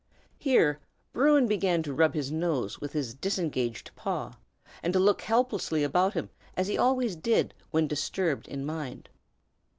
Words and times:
Here 0.39 0.79
Bruin 1.13 1.45
began 1.45 1.83
to 1.83 1.93
rub 1.93 2.15
his 2.15 2.31
nose 2.31 2.81
with 2.81 2.93
his 2.93 3.13
disengaged 3.13 3.91
paw, 3.95 4.39
and 4.81 4.93
to 4.93 4.99
look 4.99 5.21
helplessly 5.21 5.83
about 5.83 6.15
him, 6.15 6.31
as 6.57 6.65
he 6.67 6.75
always 6.75 7.15
did 7.15 7.53
when 7.69 7.85
disturbed 7.87 8.47
in 8.47 8.65
mind. 8.65 9.09